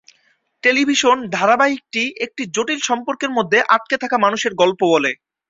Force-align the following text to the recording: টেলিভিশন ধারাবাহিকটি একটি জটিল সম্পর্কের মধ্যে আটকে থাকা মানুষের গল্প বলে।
টেলিভিশন 0.63 1.17
ধারাবাহিকটি 1.31 2.03
একটি 2.25 2.43
জটিল 2.55 2.79
সম্পর্কের 2.89 3.31
মধ্যে 3.37 3.59
আটকে 3.75 3.95
থাকা 3.97 4.17
মানুষের 4.17 4.53
গল্প 4.61 4.79
বলে। 4.93 5.11